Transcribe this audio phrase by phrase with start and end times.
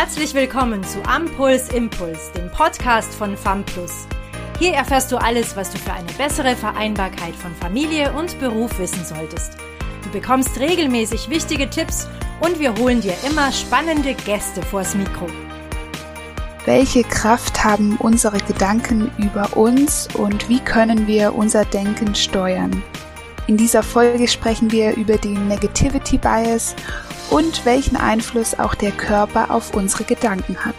[0.00, 4.06] Herzlich willkommen zu Ampuls Impuls, dem Podcast von FAMPLUS.
[4.60, 9.04] Hier erfährst du alles, was du für eine bessere Vereinbarkeit von Familie und Beruf wissen
[9.04, 9.56] solltest.
[10.04, 12.06] Du bekommst regelmäßig wichtige Tipps
[12.38, 15.26] und wir holen dir immer spannende Gäste vors Mikro.
[16.64, 22.84] Welche Kraft haben unsere Gedanken über uns und wie können wir unser Denken steuern?
[23.48, 26.76] In dieser Folge sprechen wir über den Negativity Bias
[27.30, 30.74] und welchen Einfluss auch der Körper auf unsere Gedanken hat.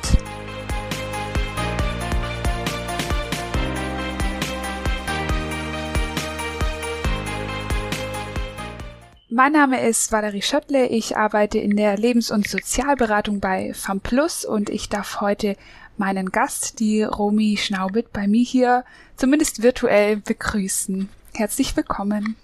[9.31, 10.87] Mein Name ist Valerie Schöttle.
[10.87, 15.55] Ich arbeite in der Lebens- und Sozialberatung bei FAMPLUS und ich darf heute
[15.97, 18.83] meinen Gast, die Romy Schnaubit, bei mir hier
[19.15, 21.09] zumindest virtuell begrüßen.
[21.35, 22.35] Herzlich willkommen.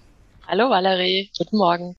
[0.46, 1.96] Hallo Valerie, guten Morgen.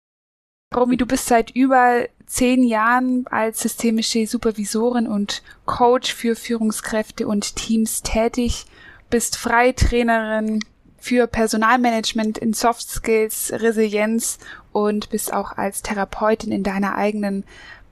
[0.76, 7.56] Romy, du bist seit über zehn Jahren als systemische Supervisorin und Coach für Führungskräfte und
[7.56, 8.66] Teams tätig,
[9.10, 10.60] bist Freitrainerin
[10.98, 14.40] für Personalmanagement in Soft Skills, Resilienz
[14.74, 17.46] und bist auch als Therapeutin in deiner eigenen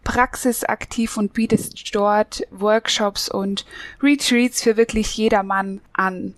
[0.03, 3.65] Praxis aktiv und bietest dort Workshops und
[4.03, 6.35] Retreats für wirklich jedermann an.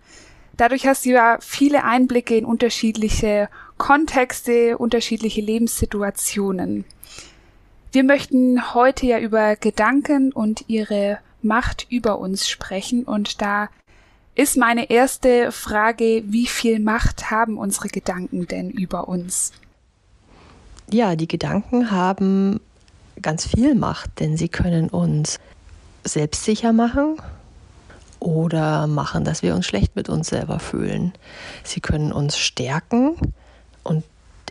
[0.56, 6.86] Dadurch hast du ja viele Einblicke in unterschiedliche Kontexte, unterschiedliche Lebenssituationen.
[7.92, 13.70] Wir möchten heute ja über Gedanken und ihre Macht über uns sprechen und da
[14.36, 19.52] ist meine erste Frage, wie viel Macht haben unsere Gedanken denn über uns?
[20.92, 22.60] Ja, die Gedanken haben
[23.20, 25.40] ganz viel Macht, denn sie können uns
[26.04, 27.18] selbstsicher machen
[28.20, 31.14] oder machen, dass wir uns schlecht mit uns selber fühlen.
[31.64, 33.16] Sie können uns stärken
[33.88, 34.04] und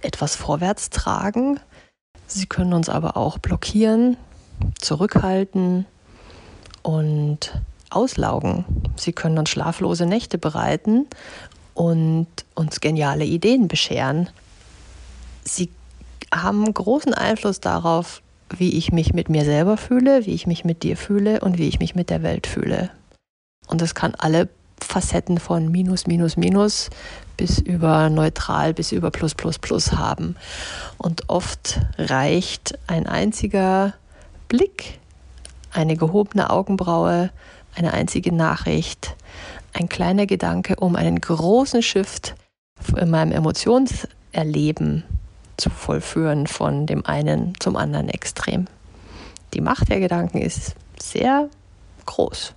[0.03, 1.61] etwas vorwärts tragen.
[2.27, 4.17] Sie können uns aber auch blockieren,
[4.81, 5.87] zurückhalten
[6.83, 8.65] und auslaugen.
[8.97, 11.07] Sie können uns schlaflose Nächte bereiten
[11.75, 14.29] und uns geniale Ideen bescheren.
[15.45, 15.71] Sie
[16.35, 18.23] haben großen Einfluss darauf,
[18.57, 21.69] wie ich mich mit mir selber fühle, wie ich mich mit dir fühle und wie
[21.69, 22.91] ich mich mit der Welt fühle.
[23.69, 24.49] Und das kann alle
[24.97, 26.89] Facetten von Minus, Minus, Minus
[27.37, 30.37] bis über Neutral bis über Plus, Plus, Plus haben.
[30.97, 33.93] Und oft reicht ein einziger
[34.49, 34.99] Blick,
[35.71, 37.29] eine gehobene Augenbraue,
[37.75, 39.17] eine einzige Nachricht,
[39.75, 42.35] ein kleiner Gedanke, um einen großen Shift
[42.97, 45.05] in meinem Emotionserleben
[45.59, 48.65] zu vollführen von dem einen zum anderen Extrem.
[49.53, 51.51] Die Macht der Gedanken ist sehr
[52.07, 52.55] groß.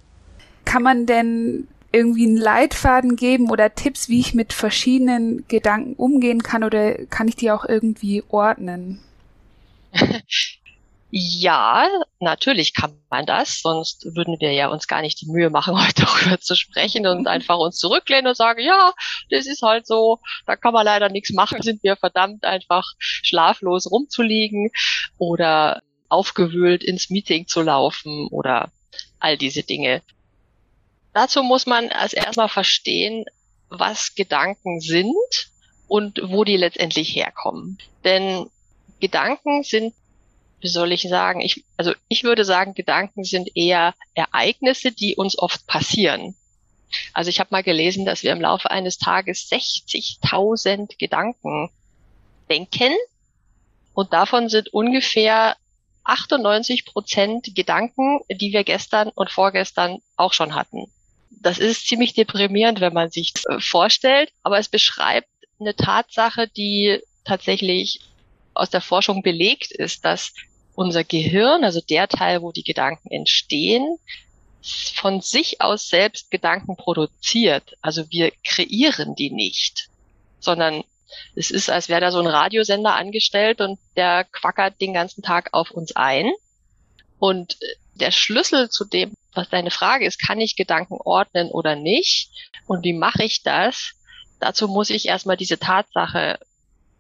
[0.64, 6.44] Kann man denn irgendwie einen Leitfaden geben oder Tipps, wie ich mit verschiedenen Gedanken umgehen
[6.44, 9.00] kann oder kann ich die auch irgendwie ordnen?
[11.12, 11.88] Ja,
[12.20, 16.06] natürlich kann man das, sonst würden wir ja uns gar nicht die Mühe machen, heute
[16.06, 18.94] darüber zu sprechen und einfach uns zurücklehnen und sagen, ja,
[19.32, 23.90] das ist halt so, da kann man leider nichts machen, sind wir verdammt einfach schlaflos
[23.90, 24.70] rumzuliegen
[25.18, 28.72] oder aufgewühlt ins Meeting zu laufen oder
[29.20, 30.02] all diese Dinge.
[31.14, 33.26] Dazu muss man als erstmal verstehen,
[33.70, 35.16] was Gedanken sind
[35.88, 37.80] und wo die letztendlich herkommen.
[38.04, 38.50] Denn
[39.00, 39.94] Gedanken sind,
[40.60, 45.38] wie soll ich sagen, ich, also ich würde sagen, Gedanken sind eher Ereignisse, die uns
[45.38, 46.36] oft passieren.
[47.14, 51.70] Also ich habe mal gelesen, dass wir im Laufe eines Tages 60.000 Gedanken
[52.50, 52.94] denken
[53.94, 55.56] und davon sind ungefähr
[56.04, 60.92] 98 Prozent Gedanken, die wir gestern und vorgestern auch schon hatten
[61.42, 65.30] das ist ziemlich deprimierend, wenn man sich äh, vorstellt, aber es beschreibt
[65.60, 68.02] eine Tatsache, die tatsächlich
[68.54, 70.34] aus der Forschung belegt ist, dass
[70.76, 73.98] unser Gehirn, also der Teil, wo die Gedanken entstehen,
[74.62, 77.78] von sich aus selbst Gedanken produziert.
[77.82, 79.90] Also wir kreieren die nicht,
[80.40, 80.84] sondern
[81.36, 85.50] es ist, als wäre da so ein Radiosender angestellt und der quackert den ganzen Tag
[85.54, 86.32] auf uns ein.
[87.18, 91.76] Und äh, der Schlüssel zu dem, was deine Frage ist, kann ich Gedanken ordnen oder
[91.76, 92.30] nicht?
[92.68, 93.94] Und wie mache ich das?
[94.40, 96.40] Dazu muss ich erstmal diese Tatsache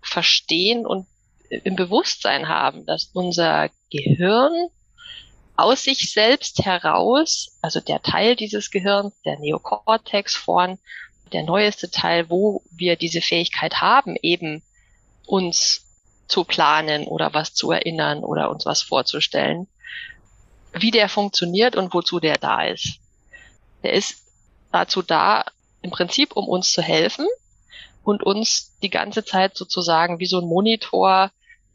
[0.02, 1.06] verstehen und
[1.50, 4.54] im Bewusstsein haben, dass unser Gehirn
[5.58, 10.80] aus sich selbst heraus, also der Teil dieses Gehirns, der Neokortex vorn,
[11.34, 14.64] der neueste Teil, wo wir diese Fähigkeit haben, eben
[15.26, 15.86] uns
[16.28, 19.68] zu planen oder was zu erinnern oder uns was vorzustellen,
[20.74, 23.00] wie der funktioniert und wozu der da ist.
[23.84, 24.24] Der ist
[24.72, 25.46] dazu da,
[25.82, 27.26] im Prinzip, um uns zu helfen
[28.04, 31.32] und uns die ganze Zeit sozusagen wie so ein Monitor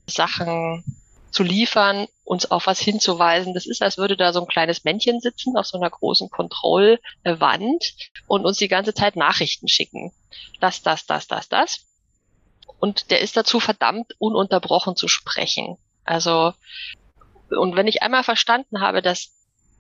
[0.07, 0.85] Sachen
[1.31, 3.55] zu liefern, uns auf was hinzuweisen.
[3.55, 7.95] Das ist, als würde da so ein kleines Männchen sitzen auf so einer großen Kontrollwand
[8.27, 10.13] und uns die ganze Zeit Nachrichten schicken.
[10.61, 11.87] Das, das, das, das, das.
[12.79, 15.77] Und der ist dazu verdammt, ununterbrochen zu sprechen.
[16.05, 16.53] Also,
[17.51, 19.33] und wenn ich einmal verstanden habe, dass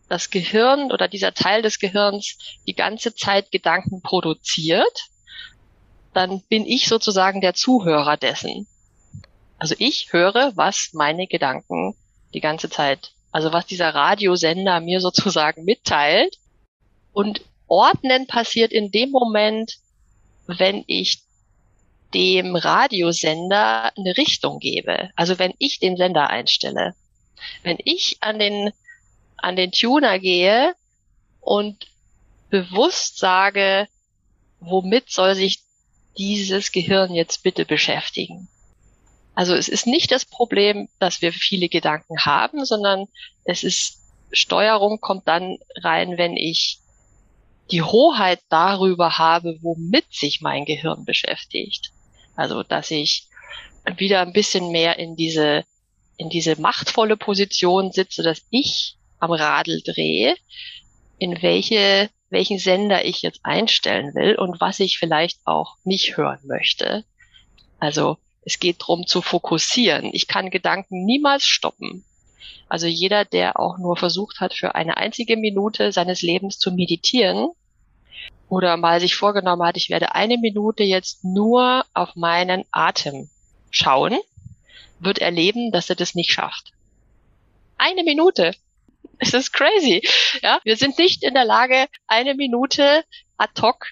[0.08, 5.08] das Gehirn oder dieser Teil des Gehirns die ganze Zeit Gedanken produziert,
[6.12, 8.66] dann bin ich sozusagen der Zuhörer dessen.
[9.58, 11.94] Also ich höre, was meine Gedanken
[12.34, 16.36] die ganze Zeit, also was dieser Radiosender mir sozusagen mitteilt.
[17.12, 19.78] Und ordnen passiert in dem Moment,
[20.46, 21.22] wenn ich
[22.12, 25.10] dem Radiosender eine Richtung gebe.
[25.16, 26.94] Also wenn ich den Sender einstelle.
[27.62, 28.72] Wenn ich an den,
[29.36, 30.74] an den Tuner gehe
[31.40, 31.86] und
[32.50, 33.88] bewusst sage,
[34.60, 35.60] womit soll sich
[36.16, 38.48] dieses Gehirn jetzt bitte beschäftigen?
[39.34, 43.06] Also es ist nicht das Problem, dass wir viele Gedanken haben, sondern
[43.44, 44.00] es ist
[44.32, 46.78] Steuerung kommt dann rein, wenn ich
[47.70, 51.92] die Hoheit darüber habe, womit sich mein Gehirn beschäftigt.
[52.36, 53.28] Also, dass ich
[53.96, 55.64] wieder ein bisschen mehr in diese,
[56.16, 60.36] in diese machtvolle Position sitze, dass ich am Radl drehe,
[61.18, 66.40] in welche, welchen Sender ich jetzt einstellen will und was ich vielleicht auch nicht hören
[66.44, 67.04] möchte.
[67.78, 70.10] Also, es geht darum zu fokussieren.
[70.12, 72.04] Ich kann Gedanken niemals stoppen.
[72.68, 77.48] Also jeder, der auch nur versucht hat, für eine einzige Minute seines Lebens zu meditieren
[78.48, 83.28] oder mal sich vorgenommen hat, ich werde eine Minute jetzt nur auf meinen Atem
[83.70, 84.18] schauen,
[84.98, 86.72] wird erleben, dass er das nicht schafft.
[87.76, 88.54] Eine Minute.
[89.18, 90.02] Es ist crazy.
[90.42, 93.04] Ja, wir sind nicht in der Lage, eine Minute
[93.36, 93.86] ad hoc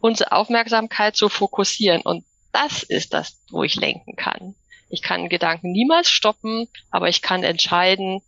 [0.00, 2.02] unsere Aufmerksamkeit zu fokussieren.
[2.02, 4.54] Und das ist das, wo ich lenken kann.
[4.90, 8.20] Ich kann Gedanken niemals stoppen, aber ich kann entscheiden,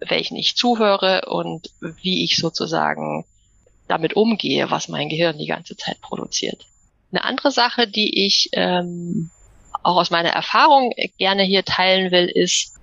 [0.00, 3.24] welchen ich zuhöre und wie ich sozusagen
[3.86, 6.66] damit umgehe, was mein Gehirn die ganze Zeit produziert.
[7.12, 9.30] Eine andere Sache, die ich ähm,
[9.82, 12.76] auch aus meiner Erfahrung gerne hier teilen will, ist,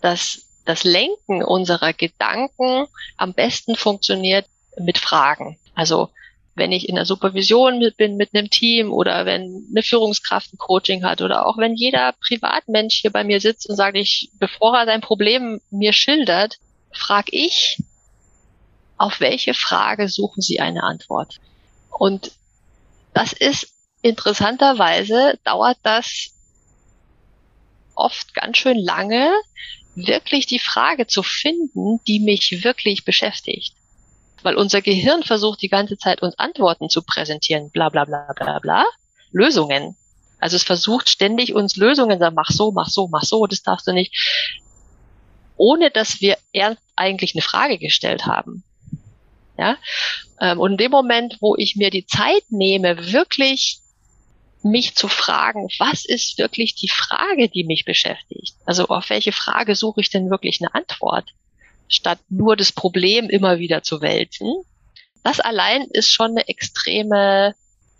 [0.00, 2.86] dass das Lenken unserer Gedanken
[3.16, 4.46] am besten funktioniert
[4.78, 5.58] mit Fragen.
[5.74, 6.08] Also
[6.54, 10.58] wenn ich in der Supervision mit, bin mit einem Team oder wenn eine Führungskraft ein
[10.58, 14.76] Coaching hat oder auch wenn jeder Privatmensch hier bei mir sitzt und sagt, ich, bevor
[14.76, 16.58] er sein Problem mir schildert,
[16.92, 17.78] frage ich,
[18.96, 21.40] auf welche Frage suchen Sie eine Antwort?
[21.90, 22.32] Und
[23.12, 23.73] das ist
[24.04, 26.30] interessanterweise dauert das
[27.94, 29.32] oft ganz schön lange,
[29.94, 33.74] wirklich die Frage zu finden, die mich wirklich beschäftigt
[34.44, 38.58] weil unser Gehirn versucht die ganze Zeit uns Antworten zu präsentieren, bla bla bla bla
[38.58, 38.84] bla,
[39.32, 39.96] Lösungen.
[40.38, 43.86] Also es versucht ständig uns Lösungen, sagen, mach so, mach so, mach so, das darfst
[43.86, 44.14] du nicht,
[45.56, 46.36] ohne dass wir
[46.94, 48.62] eigentlich eine Frage gestellt haben.
[49.56, 49.76] Ja,
[50.40, 53.78] ähm, und in dem Moment, wo ich mir die Zeit nehme, wirklich
[54.64, 58.54] mich zu fragen, was ist wirklich die Frage, die mich beschäftigt?
[58.64, 61.32] Also auf welche Frage suche ich denn wirklich eine Antwort?
[61.88, 64.52] statt nur das Problem immer wieder zu wälzen.
[65.22, 67.54] Das allein ist schon eine extreme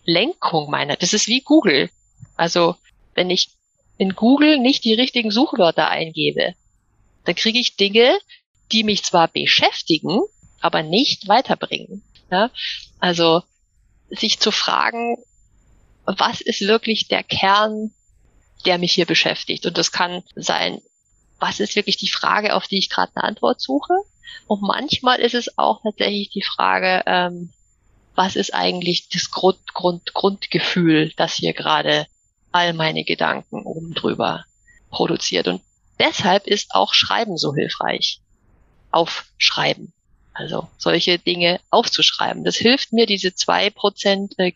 [0.04, 0.96] Lenkung meiner.
[0.96, 1.90] Das ist wie Google.
[2.36, 2.76] Also
[3.14, 3.50] wenn ich
[3.96, 6.54] in Google nicht die richtigen Suchwörter eingebe,
[7.24, 8.18] dann kriege ich Dinge,
[8.72, 10.20] die mich zwar beschäftigen,
[10.60, 12.02] aber nicht weiterbringen.
[12.30, 12.50] Ja?
[12.98, 13.42] Also
[14.10, 15.16] sich zu fragen,
[16.06, 17.90] was ist wirklich der Kern,
[18.64, 19.66] der mich hier beschäftigt?
[19.66, 20.80] Und das kann sein,
[21.38, 23.94] was ist wirklich die Frage, auf die ich gerade eine Antwort suche.
[24.46, 27.52] Und manchmal ist es auch tatsächlich die Frage, ähm,
[28.14, 32.06] was ist eigentlich das Grund, Grund, Grundgefühl, das hier gerade
[32.52, 34.44] all meine Gedanken oben drüber
[34.90, 35.48] produziert.
[35.48, 35.62] Und
[35.98, 38.20] deshalb ist auch Schreiben so hilfreich.
[38.90, 39.92] Aufschreiben.
[40.34, 42.42] Also solche Dinge aufzuschreiben.
[42.44, 44.50] Das hilft mir, diese zwei Prozent äh,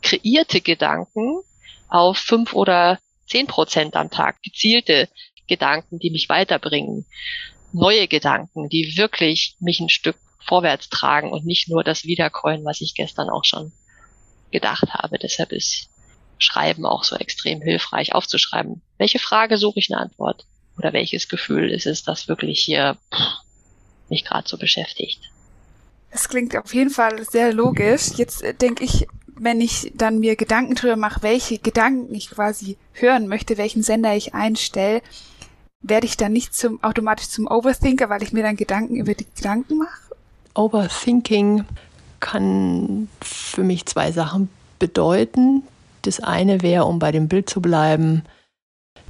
[0.00, 1.40] kreierte Gedanken
[1.88, 5.08] auf fünf oder zehn Prozent am Tag gezielte
[5.46, 7.04] Gedanken, die mich weiterbringen.
[7.72, 12.80] Neue Gedanken, die wirklich mich ein Stück vorwärts tragen und nicht nur das Wiederkäuen, was
[12.80, 13.72] ich gestern auch schon
[14.50, 15.18] gedacht habe.
[15.18, 15.90] Deshalb ist
[16.38, 18.82] Schreiben auch so extrem hilfreich, aufzuschreiben.
[18.98, 20.46] Welche Frage suche ich eine Antwort?
[20.78, 22.96] Oder welches Gefühl ist es, das wirklich hier
[24.08, 25.30] mich gerade so beschäftigt?
[26.10, 28.10] Das klingt auf jeden Fall sehr logisch.
[28.16, 32.76] Jetzt äh, denke ich, wenn ich dann mir Gedanken drüber mache, welche Gedanken ich quasi
[32.92, 35.02] hören möchte, welchen Sender ich einstelle,
[35.80, 39.26] werde ich dann nicht zum, automatisch zum Overthinker, weil ich mir dann Gedanken über die
[39.34, 40.14] Gedanken mache?
[40.54, 41.64] Overthinking
[42.20, 45.62] kann für mich zwei Sachen bedeuten.
[46.02, 48.22] Das eine wäre, um bei dem Bild zu bleiben,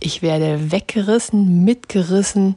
[0.00, 2.56] ich werde weggerissen, mitgerissen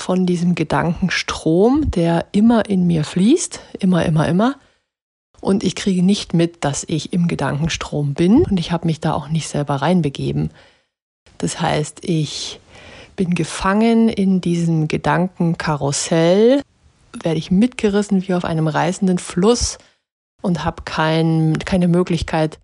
[0.00, 4.56] von diesem Gedankenstrom, der immer in mir fließt, immer, immer, immer.
[5.40, 9.14] Und ich kriege nicht mit, dass ich im Gedankenstrom bin und ich habe mich da
[9.14, 10.50] auch nicht selber reinbegeben.
[11.38, 12.60] Das heißt, ich
[13.14, 16.62] bin gefangen in diesem Gedankenkarussell,
[17.22, 19.78] werde ich mitgerissen wie auf einem reißenden Fluss
[20.42, 22.58] und habe kein, keine Möglichkeit,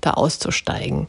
[0.00, 1.08] da auszusteigen.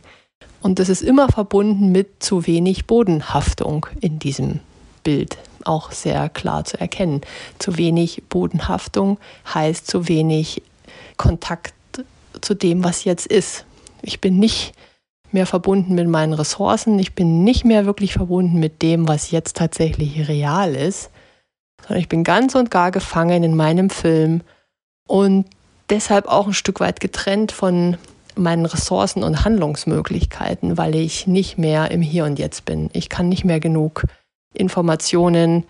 [0.62, 4.60] Und das ist immer verbunden mit zu wenig Bodenhaftung in diesem
[5.04, 7.22] Bild, auch sehr klar zu erkennen.
[7.60, 9.20] Zu wenig Bodenhaftung
[9.54, 10.62] heißt zu wenig
[11.18, 11.74] Kontakt
[12.42, 13.66] zu dem, was jetzt ist.
[14.01, 14.74] Ich bin nicht
[15.32, 19.58] mehr verbunden mit meinen Ressourcen, ich bin nicht mehr wirklich verbunden mit dem, was jetzt
[19.58, 21.12] tatsächlich real ist,
[21.82, 24.42] sondern ich bin ganz und gar gefangen in meinem Film
[25.08, 25.46] und
[25.89, 27.98] deshalb auch ein Stück weit getrennt von
[28.36, 32.89] meinen Ressourcen und Handlungsmöglichkeiten, weil ich nicht mehr im Hier und Jetzt bin.
[32.94, 34.06] Ich kann nicht mehr genug
[34.53, 35.65] Informationen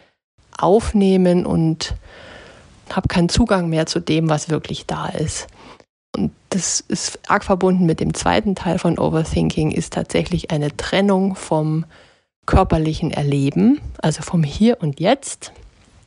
[0.57, 1.95] aufnehmen und
[2.89, 5.47] habe keinen Zugang mehr zu dem, was wirklich da ist.
[6.15, 11.35] Und das ist arg verbunden mit dem zweiten Teil von Overthinking, ist tatsächlich eine Trennung
[11.35, 11.85] vom
[12.45, 15.51] körperlichen Erleben, also vom Hier und Jetzt,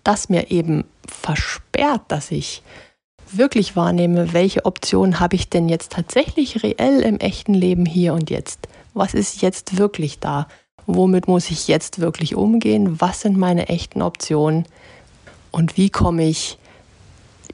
[0.03, 2.63] das mir eben versperrt, dass ich
[3.31, 8.29] wirklich wahrnehme, welche Option habe ich denn jetzt tatsächlich reell im echten Leben hier und
[8.29, 8.69] jetzt?
[8.95, 10.49] Was ist jetzt wirklich da?
[10.87, 13.01] Womit muss ich jetzt wirklich umgehen?
[13.01, 14.67] Was sind meine echten Optionen?
[15.51, 16.59] Und wie komme ich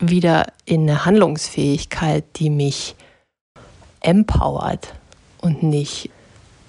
[0.01, 2.95] wieder in eine Handlungsfähigkeit, die mich
[4.01, 4.95] empowert
[5.41, 6.11] und nicht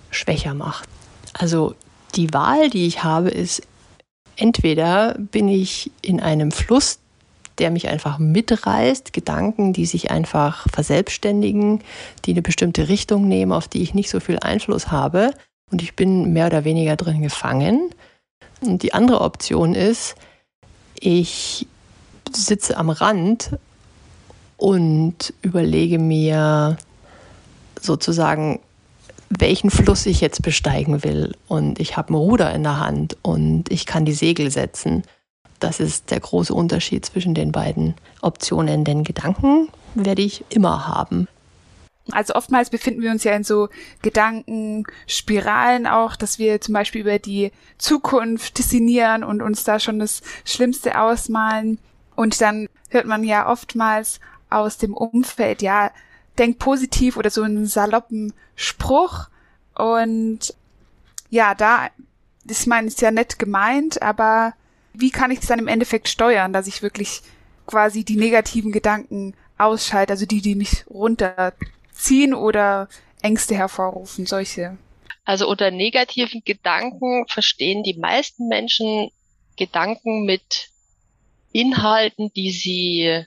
[0.09, 0.89] schwächer macht?
[1.33, 1.75] Also
[2.15, 3.61] die Wahl, die ich habe, ist
[4.35, 6.99] entweder bin ich in einem Fluss,
[7.59, 11.83] der mich einfach mitreißt, Gedanken, die sich einfach verselbstständigen,
[12.25, 15.31] die eine bestimmte Richtung nehmen, auf die ich nicht so viel Einfluss habe
[15.71, 17.89] und ich bin mehr oder weniger drin gefangen.
[18.61, 20.15] Und die andere Option ist,
[20.99, 21.67] ich
[22.31, 23.51] sitze am Rand
[24.57, 26.77] und überlege mir
[27.79, 28.59] sozusagen,
[29.29, 31.35] welchen Fluss ich jetzt besteigen will.
[31.47, 35.03] Und ich habe ein Ruder in der Hand und ich kann die Segel setzen.
[35.59, 38.85] Das ist der große Unterschied zwischen den beiden Optionen.
[38.85, 41.27] Denn Gedanken werde ich immer haben.
[42.11, 43.69] Also oftmals befinden wir uns ja in so
[44.01, 50.21] Gedankenspiralen auch, dass wir zum Beispiel über die Zukunft sinnieren und uns da schon das
[50.45, 51.79] Schlimmste ausmalen.
[52.15, 55.91] Und dann hört man ja oftmals aus dem Umfeld, ja,
[56.37, 59.29] denk positiv oder so einen saloppen Spruch.
[59.75, 60.53] Und
[61.29, 61.89] ja, da
[62.47, 64.53] ist man ist ja nett gemeint, aber
[64.93, 67.21] wie kann ich es dann im Endeffekt steuern, dass ich wirklich
[67.67, 70.85] quasi die negativen Gedanken ausschalte, also die, die mich
[71.99, 72.87] runterziehen oder
[73.21, 74.77] Ängste hervorrufen, solche.
[75.25, 79.11] Also unter negativen Gedanken verstehen die meisten Menschen
[79.57, 80.69] Gedanken mit
[81.51, 83.25] Inhalten, die sie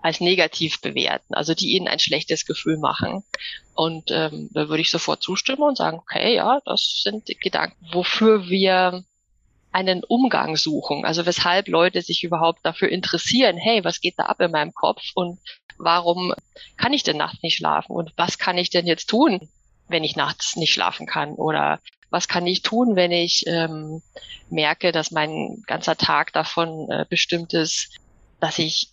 [0.00, 3.24] als negativ bewerten, also die ihnen ein schlechtes Gefühl machen.
[3.74, 8.48] Und ähm, da würde ich sofort zustimmen und sagen, okay, ja, das sind Gedanken, wofür
[8.48, 9.04] wir
[9.72, 11.04] einen Umgang suchen.
[11.04, 15.02] Also weshalb Leute sich überhaupt dafür interessieren, hey, was geht da ab in meinem Kopf
[15.14, 15.40] und
[15.78, 16.34] warum
[16.76, 19.48] kann ich denn nachts nicht schlafen und was kann ich denn jetzt tun,
[19.88, 24.02] wenn ich nachts nicht schlafen kann oder was kann ich tun, wenn ich ähm,
[24.50, 27.96] merke, dass mein ganzer Tag davon äh, bestimmt ist,
[28.38, 28.88] dass ich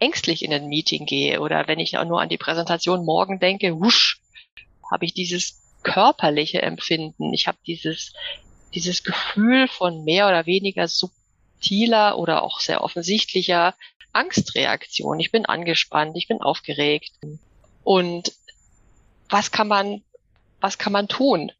[0.00, 3.80] ängstlich in ein Meeting gehe oder wenn ich auch nur an die Präsentation morgen denke,
[3.80, 4.20] wusch,
[4.90, 7.32] habe ich dieses körperliche Empfinden.
[7.32, 8.12] Ich habe dieses
[8.74, 13.74] dieses Gefühl von mehr oder weniger subtiler oder auch sehr offensichtlicher
[14.12, 15.18] Angstreaktion.
[15.20, 17.12] Ich bin angespannt, ich bin aufgeregt.
[17.82, 18.32] Und
[19.28, 20.02] was kann man,
[20.60, 21.52] was kann man tun?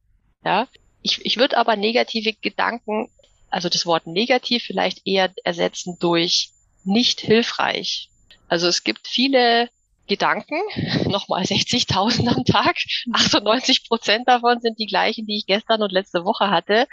[0.44, 0.68] Ja,
[1.02, 3.11] ich, ich würde aber negative Gedanken,
[3.50, 6.50] also das Wort negativ vielleicht eher ersetzen durch
[6.85, 8.11] nicht hilfreich.
[8.49, 9.68] Also es gibt viele
[10.06, 10.61] Gedanken,
[11.09, 12.76] nochmal 60.000 am Tag.
[13.12, 16.87] 98 Prozent davon sind die gleichen, die ich gestern und letzte Woche hatte.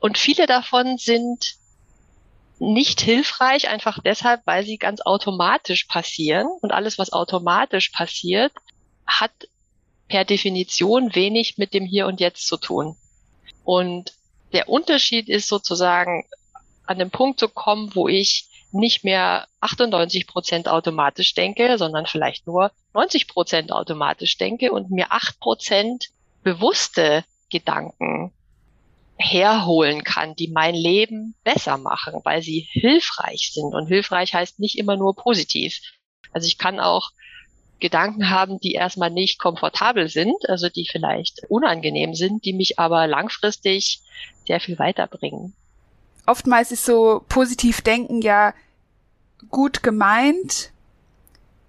[0.00, 1.56] Und viele davon sind
[2.58, 6.46] nicht hilfreich, einfach deshalb, weil sie ganz automatisch passieren.
[6.60, 8.52] Und alles, was automatisch passiert,
[9.06, 9.32] hat
[10.08, 12.96] per Definition wenig mit dem Hier und Jetzt zu tun.
[13.64, 14.12] Und
[14.52, 16.24] der Unterschied ist sozusagen
[16.86, 22.46] an den Punkt zu kommen, wo ich nicht mehr 98 Prozent automatisch denke, sondern vielleicht
[22.46, 26.08] nur 90 Prozent automatisch denke und mir 8 Prozent
[26.42, 28.32] bewusste Gedanken
[29.18, 33.74] herholen kann, die mein Leben besser machen, weil sie hilfreich sind.
[33.74, 35.78] Und hilfreich heißt nicht immer nur positiv.
[36.32, 37.10] Also ich kann auch
[37.80, 43.06] Gedanken haben, die erstmal nicht komfortabel sind, also die vielleicht unangenehm sind, die mich aber
[43.06, 44.00] langfristig
[44.46, 45.54] sehr viel weiterbringen.
[46.26, 48.54] oftmals ist so positiv denken ja
[49.50, 50.72] gut gemeint,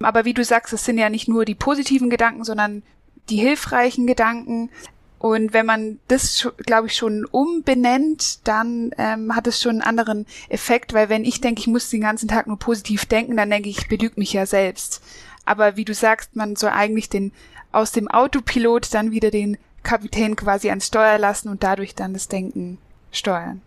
[0.00, 2.82] aber wie du sagst, es sind ja nicht nur die positiven Gedanken, sondern
[3.28, 4.70] die hilfreichen Gedanken.
[5.18, 10.26] Und wenn man das, glaube ich, schon umbenennt, dann ähm, hat es schon einen anderen
[10.48, 13.68] Effekt, weil wenn ich denke, ich muss den ganzen Tag nur positiv denken, dann denke
[13.68, 15.02] ich, ich belüge mich ja selbst.
[15.44, 17.32] Aber wie du sagst, man soll eigentlich den
[17.72, 22.28] aus dem Autopilot dann wieder den Kapitän quasi ans Steuer lassen und dadurch dann das
[22.28, 22.78] Denken
[23.10, 23.60] steuern.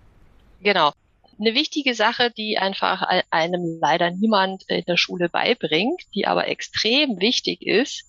[0.61, 0.91] Genau.
[1.39, 7.19] Eine wichtige Sache, die einfach einem leider niemand in der Schule beibringt, die aber extrem
[7.19, 8.05] wichtig ist,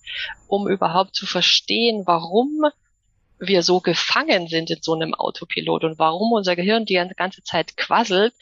[0.47, 2.65] um überhaupt zu verstehen, warum
[3.47, 7.77] wir so gefangen sind in so einem Autopilot und warum unser Gehirn die ganze Zeit
[7.77, 8.33] quasselt,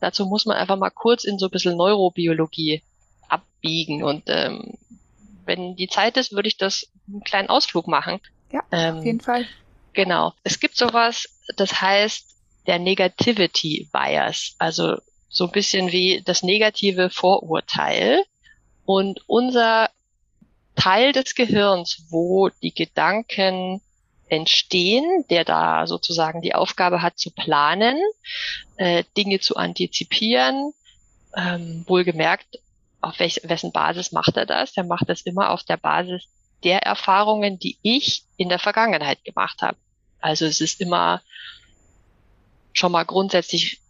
[0.00, 2.82] dazu muss man einfach mal kurz in so ein bisschen Neurobiologie
[3.28, 4.02] abbiegen.
[4.02, 4.74] Und ähm,
[5.44, 8.20] wenn die Zeit ist, würde ich das einen kleinen Ausflug machen.
[8.52, 9.46] Ja, ähm, auf jeden Fall.
[9.92, 10.32] Genau.
[10.44, 11.26] Es gibt sowas,
[11.56, 12.36] das heißt
[12.66, 14.96] der Negativity Bias, also
[15.28, 18.22] so ein bisschen wie das negative Vorurteil.
[18.84, 19.90] Und unser
[20.74, 23.80] Teil des Gehirns, wo die Gedanken
[24.30, 27.98] entstehen, der da sozusagen die Aufgabe hat zu planen,
[28.76, 30.72] äh, Dinge zu antizipieren,
[31.36, 32.58] ähm, wohlgemerkt,
[33.00, 34.72] auf welch, wessen Basis macht er das?
[34.72, 36.28] Der macht das immer auf der Basis
[36.64, 39.78] der Erfahrungen, die ich in der Vergangenheit gemacht habe.
[40.20, 41.22] Also es ist immer
[42.72, 43.80] schon mal grundsätzlich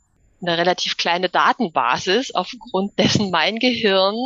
[0.40, 4.16] eine relativ kleine Datenbasis, aufgrund dessen mein Gehirn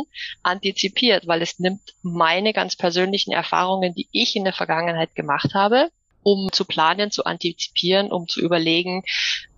[0.43, 5.89] antizipiert, weil es nimmt meine ganz persönlichen Erfahrungen, die ich in der Vergangenheit gemacht habe,
[6.25, 9.03] um zu planen, zu antizipieren, um zu überlegen,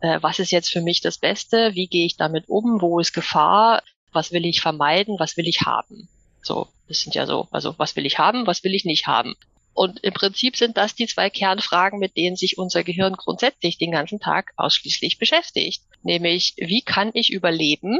[0.02, 3.14] äh, was ist jetzt für mich das Beste, wie gehe ich damit um, wo ist
[3.14, 3.82] Gefahr,
[4.12, 6.10] was will ich vermeiden, was will ich haben.
[6.42, 9.36] So, das sind ja so, also was will ich haben, was will ich nicht haben.
[9.74, 13.92] Und im Prinzip sind das die zwei Kernfragen, mit denen sich unser Gehirn grundsätzlich den
[13.92, 15.84] ganzen Tag ausschließlich beschäftigt.
[16.04, 18.00] Nämlich, wie kann ich überleben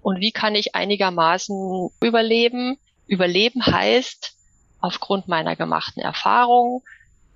[0.00, 2.78] und wie kann ich einigermaßen überleben?
[3.06, 4.32] Überleben heißt,
[4.80, 6.82] aufgrund meiner gemachten Erfahrung,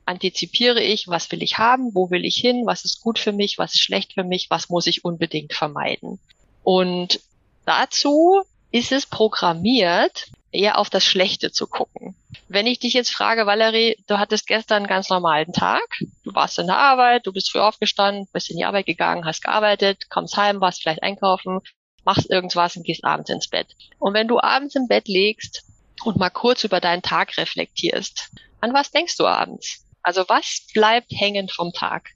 [0.05, 3.59] antizipiere ich, was will ich haben, wo will ich hin, was ist gut für mich,
[3.59, 6.19] was ist schlecht für mich, was muss ich unbedingt vermeiden.
[6.63, 7.21] Und
[7.65, 12.15] dazu ist es programmiert, eher auf das Schlechte zu gucken.
[12.49, 15.83] Wenn ich dich jetzt frage, Valerie, du hattest gestern einen ganz normalen Tag,
[16.25, 19.43] du warst in der Arbeit, du bist früh aufgestanden, bist in die Arbeit gegangen, hast
[19.43, 21.61] gearbeitet, kommst heim, warst vielleicht einkaufen,
[22.05, 23.75] machst irgendwas und gehst abends ins Bett.
[23.99, 25.65] Und wenn du abends im Bett legst
[26.05, 29.85] und mal kurz über deinen Tag reflektierst, an was denkst du abends?
[30.03, 32.11] Also was bleibt hängen vom Tag?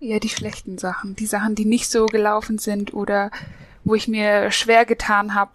[0.00, 3.30] Ja, die schlechten Sachen, die Sachen, die nicht so gelaufen sind oder
[3.84, 5.52] wo ich mir schwer getan habe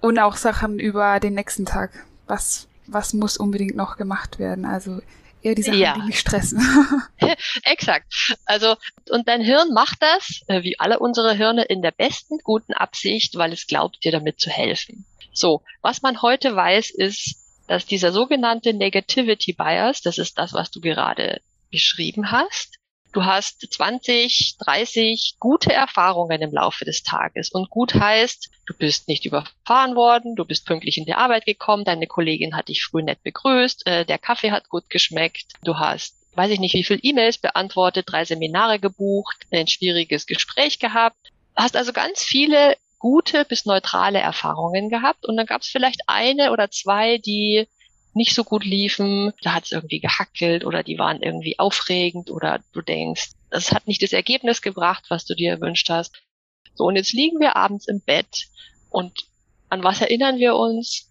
[0.00, 1.90] und auch Sachen über den nächsten Tag.
[2.26, 4.64] Was was muss unbedingt noch gemacht werden.
[4.64, 5.00] Also
[5.42, 5.94] eher die Sachen, ja.
[5.94, 6.60] die mich stressen.
[7.64, 8.36] Exakt.
[8.44, 8.76] Also,
[9.10, 13.36] und dein Hirn macht das, äh, wie alle unsere Hirne, in der besten guten Absicht,
[13.36, 15.04] weil es glaubt, dir damit zu helfen.
[15.32, 20.70] So, was man heute weiß, ist, dass dieser sogenannte Negativity Bias, das ist das, was
[20.70, 22.78] du gerade beschrieben hast,
[23.16, 27.50] Du hast 20, 30 gute Erfahrungen im Laufe des Tages.
[27.50, 31.84] Und gut heißt, du bist nicht überfahren worden, du bist pünktlich in die Arbeit gekommen,
[31.84, 36.14] deine Kollegin hat dich früh nett begrüßt, äh, der Kaffee hat gut geschmeckt, du hast
[36.36, 41.16] weiß ich nicht, wie viel E-Mails beantwortet, drei Seminare gebucht, ein schwieriges Gespräch gehabt.
[41.56, 46.52] Hast also ganz viele gute bis neutrale Erfahrungen gehabt und dann gab es vielleicht eine
[46.52, 47.66] oder zwei, die
[48.14, 52.60] nicht so gut liefen, da hat es irgendwie gehackelt oder die waren irgendwie aufregend oder
[52.72, 56.14] du denkst, das hat nicht das Ergebnis gebracht, was du dir erwünscht hast.
[56.74, 58.46] So, und jetzt liegen wir abends im Bett
[58.90, 59.26] und
[59.68, 61.10] an was erinnern wir uns?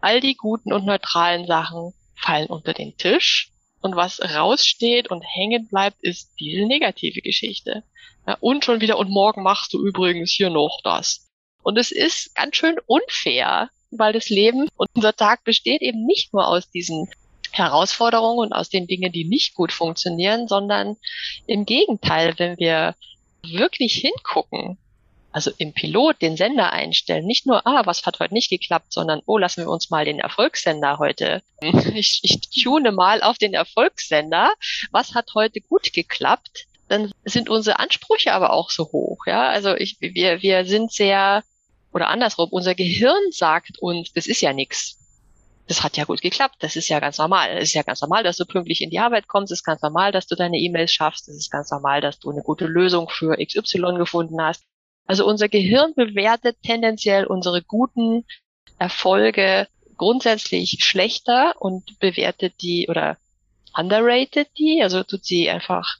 [0.00, 3.52] All die guten und neutralen Sachen fallen unter den Tisch
[3.86, 7.84] und was raussteht und hängen bleibt, ist diese negative Geschichte.
[8.26, 11.28] Ja, und schon wieder, und morgen machst du übrigens hier noch das.
[11.62, 16.34] Und es ist ganz schön unfair, weil das Leben und unser Tag besteht eben nicht
[16.34, 17.08] nur aus diesen
[17.52, 20.96] Herausforderungen und aus den Dingen, die nicht gut funktionieren, sondern
[21.46, 22.96] im Gegenteil, wenn wir
[23.44, 24.78] wirklich hingucken,
[25.36, 29.20] also im Pilot den Sender einstellen, nicht nur, ah, was hat heute nicht geklappt, sondern,
[29.26, 31.42] oh, lassen wir uns mal den Erfolgssender heute.
[31.94, 34.50] Ich, ich tune mal auf den Erfolgssender.
[34.92, 36.64] Was hat heute gut geklappt?
[36.88, 39.50] Dann sind unsere Ansprüche aber auch so hoch, ja.
[39.50, 41.44] Also ich, wir, wir sind sehr
[41.92, 44.98] oder andersrum, unser Gehirn sagt uns, das ist ja nichts.
[45.68, 47.58] Das hat ja gut geklappt, das ist ja ganz normal.
[47.58, 49.82] Es ist ja ganz normal, dass du pünktlich in die Arbeit kommst, es ist ganz
[49.82, 53.10] normal, dass du deine E-Mails schaffst, es ist ganz normal, dass du eine gute Lösung
[53.10, 54.62] für XY gefunden hast.
[55.06, 58.24] Also unser Gehirn bewertet tendenziell unsere guten
[58.78, 63.16] Erfolge grundsätzlich schlechter und bewertet die oder
[63.74, 65.96] underrated die, also tut sie einfach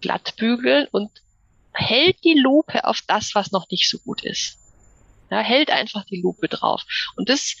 [0.00, 1.10] glatt bügeln und
[1.72, 4.58] hält die Lupe auf das, was noch nicht so gut ist.
[5.30, 6.82] Ja, hält einfach die Lupe drauf.
[7.16, 7.56] Und das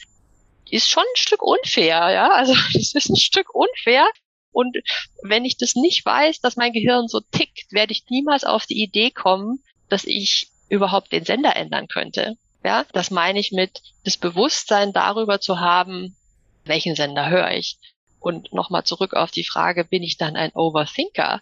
[0.70, 2.30] ist schon ein Stück unfair, ja.
[2.30, 4.06] Also das ist ein Stück unfair.
[4.52, 4.76] Und
[5.22, 8.82] wenn ich das nicht weiß, dass mein Gehirn so tickt, werde ich niemals auf die
[8.82, 12.36] Idee kommen, dass ich überhaupt den Sender ändern könnte.
[12.64, 16.16] Ja, das meine ich mit das Bewusstsein darüber zu haben,
[16.64, 17.78] welchen Sender höre ich.
[18.18, 21.40] Und nochmal zurück auf die Frage, bin ich dann ein Overthinker?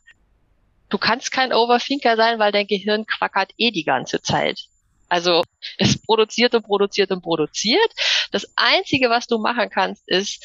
[0.91, 4.67] Du kannst kein Overthinker sein, weil dein Gehirn quackert eh die ganze Zeit.
[5.09, 5.43] Also
[5.79, 7.91] es produziert und produziert und produziert.
[8.33, 10.45] Das Einzige, was du machen kannst, ist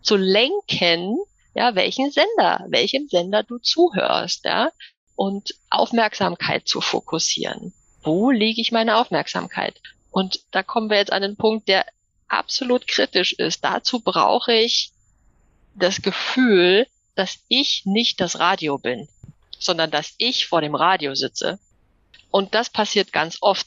[0.00, 1.18] zu lenken,
[1.54, 4.70] ja, welchen Sender, welchem Sender du zuhörst, ja,
[5.16, 7.74] und Aufmerksamkeit zu fokussieren.
[8.08, 9.82] Wo lege ich meine Aufmerksamkeit?
[10.10, 11.84] Und da kommen wir jetzt an den Punkt, der
[12.26, 13.62] absolut kritisch ist.
[13.62, 14.92] Dazu brauche ich
[15.74, 19.08] das Gefühl, dass ich nicht das Radio bin,
[19.58, 21.58] sondern dass ich vor dem Radio sitze.
[22.30, 23.66] Und das passiert ganz oft.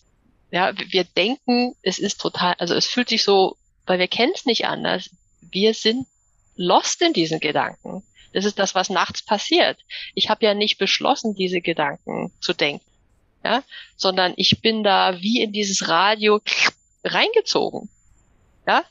[0.49, 4.45] Ja, wir denken, es ist total, also es fühlt sich so, weil wir kennen es
[4.47, 5.11] nicht anders.
[5.39, 6.07] Wir sind
[6.55, 8.01] lost in diesen Gedanken.
[8.33, 9.77] Das ist das, was nachts passiert.
[10.15, 12.90] Ich habe ja nicht beschlossen, diese Gedanken zu denken,
[13.43, 13.63] ja,
[13.95, 16.39] sondern ich bin da wie in dieses Radio
[17.03, 17.89] reingezogen.
[18.67, 18.83] Ja,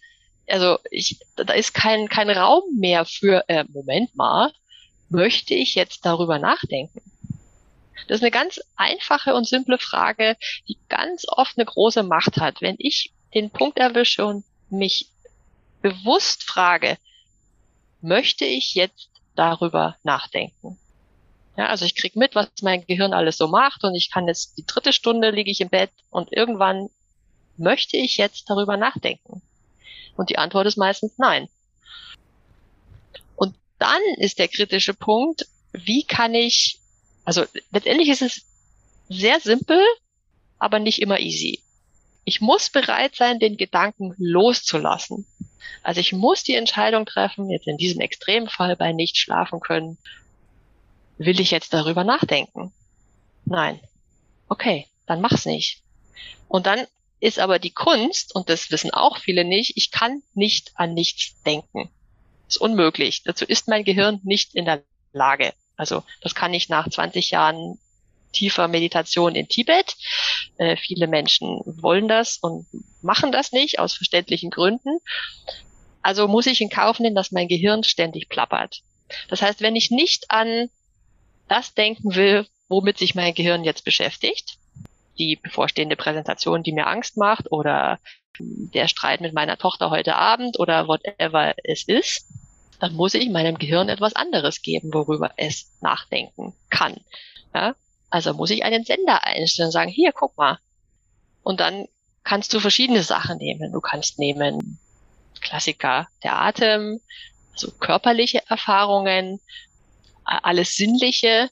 [0.48, 3.44] also ich, da ist kein kein Raum mehr für.
[3.48, 4.52] Äh, Moment mal,
[5.08, 7.00] möchte ich jetzt darüber nachdenken?
[8.08, 10.36] Das ist eine ganz einfache und simple Frage,
[10.68, 12.60] die ganz oft eine große Macht hat.
[12.60, 15.06] Wenn ich den Punkt erwische und mich
[15.80, 16.98] bewusst frage,
[18.00, 20.78] möchte ich jetzt darüber nachdenken?
[21.56, 24.56] Ja, also ich krieg mit, was mein Gehirn alles so macht und ich kann jetzt
[24.56, 26.88] die dritte Stunde liege ich im Bett und irgendwann
[27.56, 29.42] möchte ich jetzt darüber nachdenken?
[30.16, 31.48] Und die Antwort ist meistens nein.
[33.36, 36.80] Und dann ist der kritische Punkt, wie kann ich
[37.24, 38.44] also letztendlich ist es
[39.08, 39.80] sehr simpel,
[40.58, 41.60] aber nicht immer easy.
[42.24, 45.26] Ich muss bereit sein, den Gedanken loszulassen.
[45.82, 49.98] Also ich muss die Entscheidung treffen, jetzt in diesem Extremfall bei nicht schlafen können,
[51.20, 52.72] will ich jetzt darüber nachdenken?
[53.44, 53.78] Nein.
[54.48, 55.82] Okay, dann mach's nicht.
[56.48, 56.86] Und dann
[57.20, 61.40] ist aber die Kunst, und das wissen auch viele nicht, ich kann nicht an nichts
[61.42, 61.90] denken.
[62.48, 63.22] Ist unmöglich.
[63.22, 65.52] Dazu ist mein Gehirn nicht in der Lage.
[65.76, 67.78] Also das kann ich nach 20 Jahren
[68.32, 69.96] tiefer Meditation in Tibet.
[70.56, 72.66] Äh, viele Menschen wollen das und
[73.02, 74.98] machen das nicht aus verständlichen Gründen.
[76.00, 78.80] Also muss ich in Kauf nehmen, dass mein Gehirn ständig plappert.
[79.28, 80.70] Das heißt, wenn ich nicht an
[81.50, 84.56] das denken will, womit sich mein Gehirn jetzt beschäftigt,
[85.18, 87.98] die bevorstehende Präsentation, die mir Angst macht oder
[88.38, 92.26] der Streit mit meiner Tochter heute Abend oder whatever es ist,
[92.78, 97.00] dann muss ich meinem Gehirn etwas anderes geben, worüber es nachdenken kann.
[97.52, 97.74] Ja?
[98.08, 100.58] Also muss ich einen Sender einstellen und sagen, hier, guck mal.
[101.42, 101.86] Und dann
[102.22, 103.72] kannst du verschiedene Sachen nehmen.
[103.72, 104.78] Du kannst nehmen
[105.40, 107.00] Klassiker, der Atem,
[107.52, 109.40] also körperliche Erfahrungen,
[110.24, 111.50] alles Sinnliche,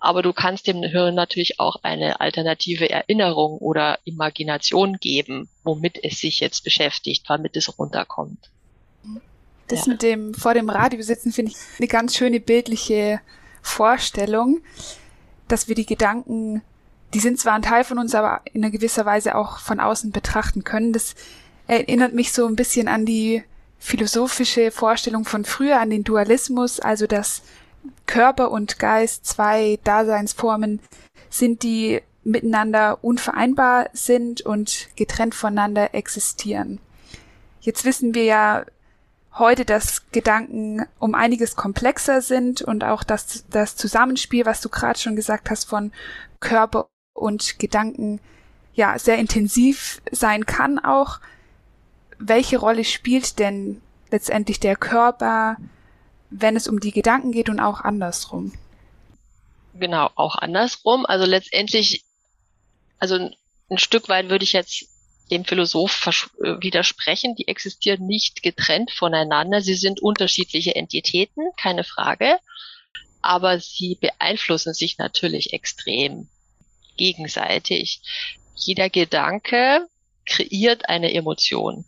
[0.00, 6.18] aber du kannst dem Hirn natürlich auch eine alternative Erinnerung oder Imagination geben, womit es
[6.18, 8.50] sich jetzt beschäftigt, damit es runterkommt.
[9.68, 9.92] Das ja.
[9.92, 13.20] mit dem vor dem Radio sitzen finde ich eine ganz schöne bildliche
[13.62, 14.60] Vorstellung,
[15.46, 16.62] dass wir die Gedanken,
[17.14, 20.10] die sind zwar ein Teil von uns, aber in einer gewisser Weise auch von außen
[20.10, 20.92] betrachten können.
[20.92, 21.14] Das
[21.68, 23.44] erinnert mich so ein bisschen an die
[23.78, 27.42] philosophische Vorstellung von früher, an den Dualismus, also dass
[28.06, 30.80] Körper und Geist zwei Daseinsformen
[31.30, 36.78] sind, die miteinander unvereinbar sind und getrennt voneinander existieren.
[37.60, 38.64] Jetzt wissen wir ja,
[39.38, 44.98] heute, dass Gedanken um einiges komplexer sind und auch das, das Zusammenspiel, was du gerade
[44.98, 45.92] schon gesagt hast, von
[46.40, 48.20] Körper und Gedanken,
[48.74, 51.20] ja, sehr intensiv sein kann auch.
[52.18, 55.56] Welche Rolle spielt denn letztendlich der Körper,
[56.32, 58.52] wenn es um die Gedanken geht und auch andersrum?
[59.74, 61.06] Genau, auch andersrum.
[61.06, 62.04] Also letztendlich,
[62.98, 63.30] also
[63.70, 64.86] ein Stück weit würde ich jetzt
[65.30, 67.34] dem Philosoph äh, widersprechen.
[67.34, 69.62] Die existieren nicht getrennt voneinander.
[69.62, 72.38] Sie sind unterschiedliche Entitäten, keine Frage.
[73.22, 76.28] Aber sie beeinflussen sich natürlich extrem
[76.96, 78.02] gegenseitig.
[78.54, 79.86] Jeder Gedanke
[80.26, 81.84] kreiert eine Emotion.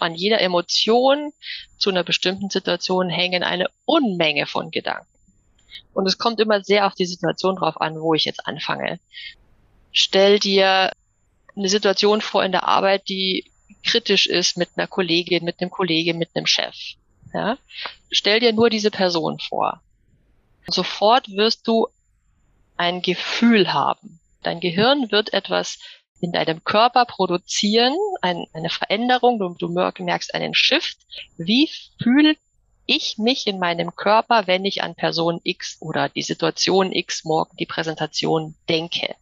[0.00, 1.32] An jeder Emotion
[1.78, 5.06] zu einer bestimmten Situation hängen eine Unmenge von Gedanken.
[5.92, 8.98] Und es kommt immer sehr auf die Situation drauf an, wo ich jetzt anfange.
[9.92, 10.90] Stell dir
[11.56, 13.50] eine Situation vor in der Arbeit, die
[13.84, 16.74] kritisch ist mit einer Kollegin, mit einem Kollegen, mit einem Chef.
[17.34, 17.58] Ja?
[18.10, 19.82] Stell dir nur diese Person vor.
[20.66, 21.88] Sofort wirst du
[22.76, 24.20] ein Gefühl haben.
[24.42, 25.78] Dein Gehirn wird etwas
[26.20, 30.98] in deinem Körper produzieren, ein, eine Veränderung, du, du merkst einen Shift.
[31.36, 31.70] Wie
[32.02, 32.36] fühle
[32.86, 37.56] ich mich in meinem Körper, wenn ich an Person X oder die Situation X morgen
[37.56, 39.14] die Präsentation denke?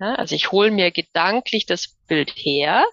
[0.00, 2.84] Ja, also ich hole mir gedanklich das Bild her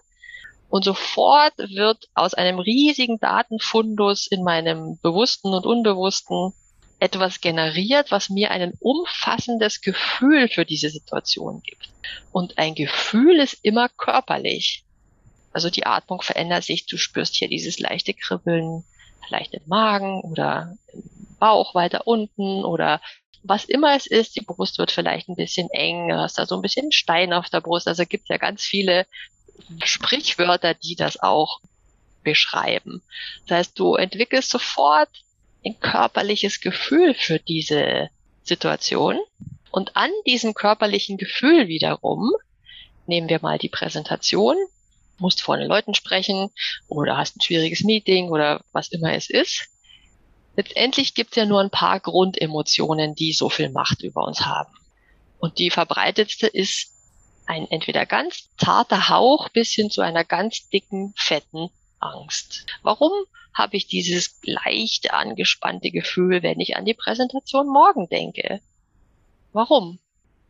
[0.68, 6.52] und sofort wird aus einem riesigen Datenfundus in meinem Bewussten und Unbewussten
[7.00, 11.88] etwas generiert, was mir ein umfassendes Gefühl für diese Situation gibt.
[12.30, 14.84] Und ein Gefühl ist immer körperlich.
[15.52, 18.84] Also die Atmung verändert sich, du spürst hier dieses leichte Kribbeln,
[19.26, 21.02] vielleicht im Magen oder im
[21.38, 23.00] Bauch weiter unten oder
[23.42, 26.62] was immer es ist, die Brust wird vielleicht ein bisschen eng, hast da so ein
[26.62, 27.88] bisschen Stein auf der Brust.
[27.88, 29.06] Also gibt es ja ganz viele
[29.82, 31.60] Sprichwörter, die das auch
[32.22, 33.02] beschreiben.
[33.46, 35.08] Das heißt, du entwickelst sofort
[35.64, 38.08] ein körperliches Gefühl für diese
[38.42, 39.18] Situation
[39.70, 42.30] und an diesem körperlichen Gefühl wiederum
[43.06, 44.56] nehmen wir mal die Präsentation,
[45.18, 46.50] musst vor den Leuten sprechen
[46.88, 49.68] oder hast ein schwieriges Meeting oder was immer es ist
[50.56, 54.74] letztendlich gibt es ja nur ein paar Grundemotionen, die so viel Macht über uns haben.
[55.38, 56.92] Und die verbreitetste ist
[57.46, 62.66] ein entweder ganz zarter Hauch bis hin zu einer ganz dicken, fetten Angst.
[62.82, 63.12] Warum
[63.54, 68.60] habe ich dieses leichte, angespannte Gefühl, wenn ich an die Präsentation morgen denke?
[69.52, 69.98] Warum?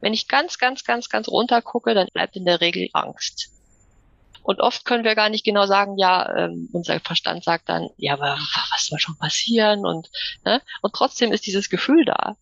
[0.00, 3.50] Wenn ich ganz, ganz, ganz, ganz runter gucke, dann bleibt in der Regel Angst.
[4.42, 8.14] Und oft können wir gar nicht genau sagen, ja, ähm, unser Verstand sagt dann, ja,
[8.14, 8.38] aber
[8.70, 9.84] was soll schon passieren?
[9.84, 10.10] Und,
[10.44, 10.62] ne?
[10.80, 12.36] und trotzdem ist dieses Gefühl da.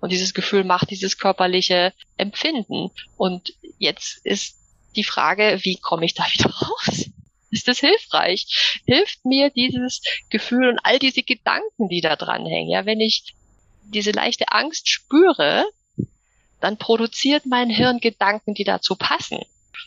[0.00, 2.90] Und dieses Gefühl macht dieses körperliche Empfinden.
[3.16, 4.56] Und jetzt ist
[4.96, 7.10] die Frage, wie komme ich da wieder raus?
[7.50, 8.82] Ist das hilfreich?
[8.86, 12.70] Hilft mir dieses Gefühl und all diese Gedanken, die da dran hängen?
[12.70, 13.34] Ja, wenn ich
[13.82, 15.66] diese leichte Angst spüre,
[16.60, 19.40] dann produziert mein Hirn Gedanken, die dazu passen.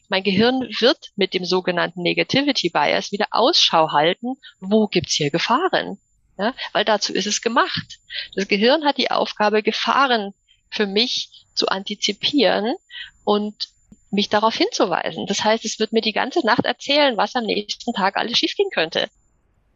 [0.10, 6.00] Mein Gehirn wird mit dem sogenannten Negativity Bias wieder Ausschau halten, wo gibt's hier Gefahren?
[6.38, 8.00] Ja, weil dazu ist es gemacht.
[8.36, 10.34] Das Gehirn hat die Aufgabe, Gefahren
[10.70, 12.76] für mich zu antizipieren
[13.24, 13.70] und
[14.14, 15.26] mich darauf hinzuweisen.
[15.26, 18.70] Das heißt, es wird mir die ganze Nacht erzählen, was am nächsten Tag alles schiefgehen
[18.72, 19.10] könnte.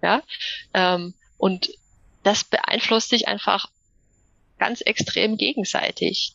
[0.02, 0.22] Ja,
[0.74, 1.70] ähm, und
[2.24, 3.70] das beeinflusst sich einfach
[4.60, 6.34] ganz extrem gegenseitig.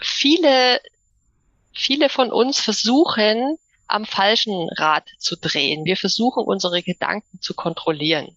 [0.00, 0.80] Viele
[1.74, 5.84] viele von uns versuchen, am falschen Rad zu drehen.
[5.84, 8.36] Wir versuchen, unsere Gedanken zu kontrollieren.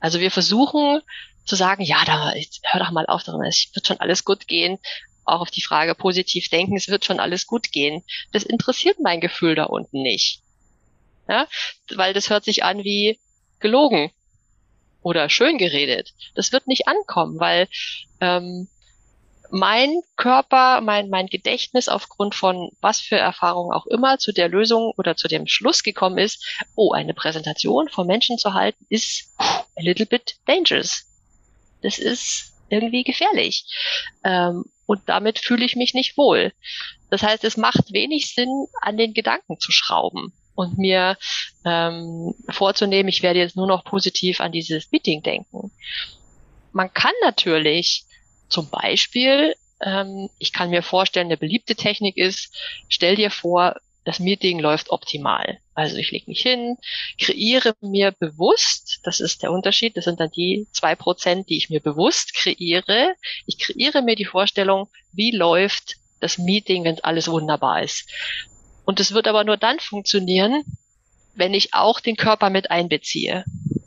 [0.00, 1.00] Also wir versuchen
[1.44, 2.32] zu sagen, ja, da,
[2.64, 4.78] hör doch mal auf, es wird schon alles gut gehen.
[5.24, 8.02] Auch auf die Frage positiv denken, es wird schon alles gut gehen.
[8.32, 10.42] Das interessiert mein Gefühl da unten nicht.
[11.28, 11.46] Ja,
[11.94, 13.18] weil das hört sich an wie
[13.60, 14.10] gelogen
[15.02, 16.12] oder schön geredet.
[16.34, 17.68] Das wird nicht ankommen, weil
[18.20, 18.68] ähm,
[19.50, 24.94] mein Körper, mein, mein Gedächtnis aufgrund von was für Erfahrungen auch immer zu der Lösung
[24.96, 26.42] oder zu dem Schluss gekommen ist,
[26.74, 31.04] oh, eine Präsentation von Menschen zu halten, ist a little bit dangerous.
[31.82, 33.64] Das ist irgendwie gefährlich.
[34.24, 36.52] Ähm, und damit fühle ich mich nicht wohl.
[37.10, 41.16] Das heißt, es macht wenig Sinn, an den Gedanken zu schrauben und mir
[41.64, 45.70] ähm, vorzunehmen, ich werde jetzt nur noch positiv an dieses Meeting denken.
[46.72, 48.04] Man kann natürlich
[48.48, 52.54] zum Beispiel, ähm, ich kann mir vorstellen, eine beliebte Technik ist,
[52.88, 55.58] stell dir vor, das Meeting läuft optimal.
[55.74, 56.76] Also ich lege mich hin,
[57.18, 61.70] kreiere mir bewusst, das ist der Unterschied, das sind dann die zwei Prozent, die ich
[61.70, 63.14] mir bewusst kreiere.
[63.46, 68.08] Ich kreiere mir die Vorstellung, wie läuft das Meeting, wenn alles wunderbar ist.
[68.84, 70.64] Und es wird aber nur dann funktionieren,
[71.34, 73.44] wenn ich auch den Körper mit einbeziehe.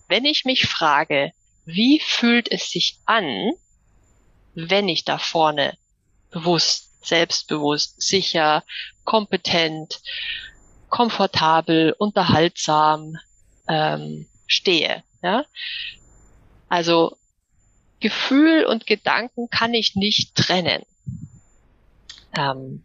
[0.07, 1.31] Wenn ich mich frage,
[1.65, 3.51] wie fühlt es sich an,
[4.53, 5.77] wenn ich da vorne
[6.31, 8.63] bewusst, selbstbewusst, sicher,
[9.03, 10.01] kompetent,
[10.89, 13.17] komfortabel, unterhaltsam
[13.67, 15.03] ähm, stehe.
[15.21, 15.45] Ja?
[16.69, 17.17] Also
[17.99, 20.83] Gefühl und Gedanken kann ich nicht trennen.
[22.37, 22.83] Ähm,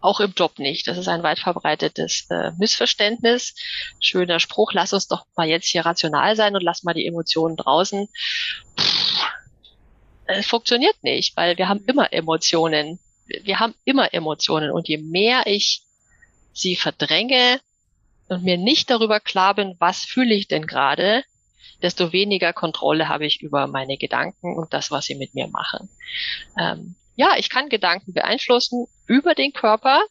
[0.00, 0.88] auch im Job nicht.
[0.88, 3.54] Das ist ein weit verbreitetes äh, Missverständnis.
[4.00, 7.56] Schöner Spruch, lass uns doch mal jetzt hier rational sein und lass mal die Emotionen
[7.56, 8.08] draußen.
[8.78, 9.22] Pff,
[10.26, 12.98] es funktioniert nicht, weil wir haben immer Emotionen.
[13.26, 15.82] Wir haben immer Emotionen und je mehr ich
[16.52, 17.60] sie verdränge
[18.28, 21.24] und mir nicht darüber klar bin, was fühle ich denn gerade,
[21.82, 25.88] desto weniger Kontrolle habe ich über meine Gedanken und das, was sie mit mir machen.
[26.58, 30.02] Ähm, ja, ich kann Gedanken beeinflussen über den Körper,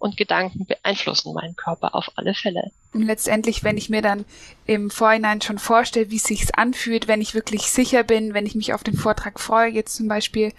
[0.00, 2.72] und Gedanken beeinflussen meinen Körper auf alle Fälle.
[2.92, 4.24] Und letztendlich, wenn ich mir dann
[4.66, 8.54] im Vorhinein schon vorstelle, wie es sich anfühlt, wenn ich wirklich sicher bin, wenn ich
[8.54, 10.52] mich auf den Vortrag freue, jetzt zum Beispiel,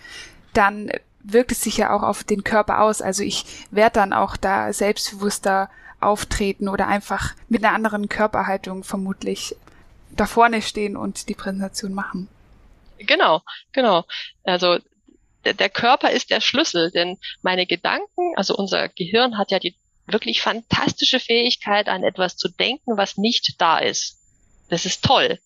[0.53, 0.91] dann
[1.23, 3.01] wirkt es sich ja auch auf den Körper aus.
[3.01, 9.55] Also ich werde dann auch da selbstbewusster auftreten oder einfach mit einer anderen Körperhaltung vermutlich
[10.11, 12.27] da vorne stehen und die Präsentation machen.
[12.99, 14.05] Genau, genau.
[14.43, 14.79] Also
[15.45, 19.75] der, der Körper ist der Schlüssel, denn meine Gedanken, also unser Gehirn hat ja die
[20.07, 24.19] wirklich fantastische Fähigkeit, an etwas zu denken, was nicht da ist.
[24.69, 25.39] Das ist toll.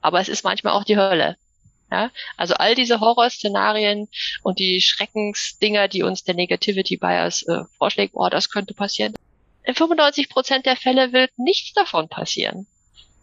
[0.00, 1.36] Aber es ist manchmal auch die Hölle.
[1.90, 4.08] Ja, also all diese Horrorszenarien
[4.42, 9.14] und die Schreckensdinger, die uns der Negativity Bias äh, vorschlägt, oh, das könnte passieren.
[9.62, 12.66] In 95 Prozent der Fälle wird nichts davon passieren.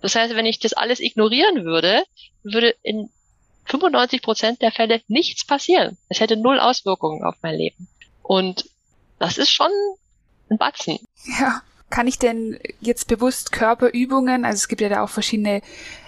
[0.02, 2.04] Das heißt, wenn ich das alles ignorieren würde,
[2.44, 3.10] würde in
[3.66, 5.98] 95 Prozent der Fälle nichts passieren.
[6.10, 7.88] Es hätte null Auswirkungen auf mein Leben.
[8.22, 8.66] Und
[9.20, 9.72] das ist schon
[10.50, 11.00] ein Batzen.
[11.40, 11.62] Ja.
[11.90, 15.62] Kann ich denn jetzt bewusst Körperübungen, also es gibt ja da auch verschiedene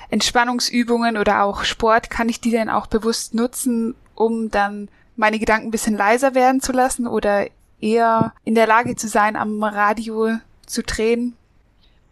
[0.09, 5.67] Entspannungsübungen oder auch Sport, kann ich die denn auch bewusst nutzen, um dann meine Gedanken
[5.67, 7.47] ein bisschen leiser werden zu lassen oder
[7.79, 11.35] eher in der Lage zu sein, am Radio zu drehen?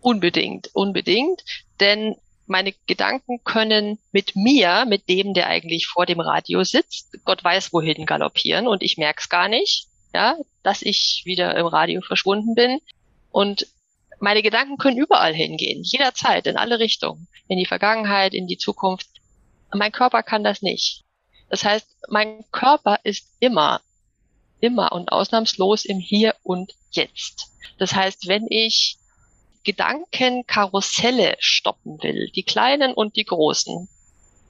[0.02, 1.44] Unbedingt, unbedingt.
[1.80, 7.44] Denn meine Gedanken können mit mir, mit dem, der eigentlich vor dem Radio sitzt, Gott
[7.44, 12.02] weiß wohin galoppieren und ich merke es gar nicht, ja, dass ich wieder im Radio
[12.02, 12.80] verschwunden bin.
[13.32, 13.68] Und
[14.24, 19.10] meine Gedanken können überall hingehen, jederzeit, in alle Richtungen, in die Vergangenheit, in die Zukunft.
[19.74, 21.04] Mein Körper kann das nicht.
[21.50, 23.82] Das heißt, mein Körper ist immer,
[24.62, 27.50] immer und ausnahmslos im Hier und Jetzt.
[27.80, 28.96] Das heißt, wenn ich
[29.66, 33.90] Gedankenkarusselle stoppen will, die kleinen und die großen,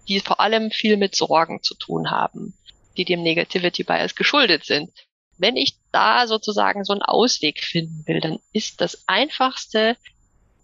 [0.07, 2.53] die vor allem viel mit Sorgen zu tun haben,
[2.95, 4.91] die dem Negativity Bias geschuldet sind.
[5.37, 9.97] Wenn ich da sozusagen so einen Ausweg finden will, dann ist das einfachste,